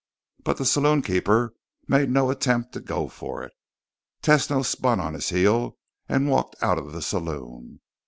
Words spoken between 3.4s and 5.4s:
it. Tesno spun on his